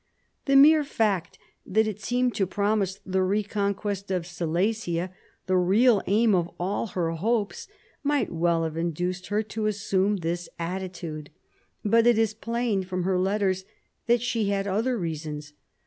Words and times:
The 0.45 0.55
mere 0.55 0.83
fact 0.83 1.37
that 1.63 1.85
it 1.85 2.01
seemed 2.01 2.33
to 2.33 2.47
promise 2.47 2.99
the 3.05 3.21
reconquest 3.21 4.09
of 4.09 4.25
Silesia, 4.25 5.13
the 5.45 5.57
real 5.57 6.01
aim 6.07 6.33
of 6.33 6.49
all 6.59 6.87
her 6.87 7.11
hopes, 7.11 7.67
might 8.01 8.31
well 8.33 8.63
have 8.63 8.75
induced 8.77 9.27
her 9.27 9.43
to 9.43 9.67
assume 9.67 10.15
this 10.17 10.49
attitude; 10.57 11.29
but 11.85 12.07
it 12.07 12.17
is 12.17 12.33
plain 12.33 12.81
from 12.81 13.03
her 13.03 13.19
letters 13.19 13.63
that 14.07 14.23
she 14.23 14.49
had 14.49 14.65
other 14.65 14.97
reasons. 14.97 15.53